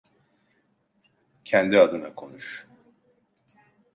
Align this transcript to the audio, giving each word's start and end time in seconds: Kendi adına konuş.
Kendi 1.45 1.79
adına 1.79 2.15
konuş. 2.15 2.67